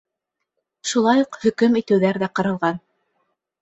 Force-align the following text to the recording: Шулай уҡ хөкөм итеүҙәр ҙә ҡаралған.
Шулай 0.93 1.23
уҡ 1.27 1.39
хөкөм 1.45 1.79
итеүҙәр 1.85 2.23
ҙә 2.27 2.35
ҡаралған. 2.37 2.85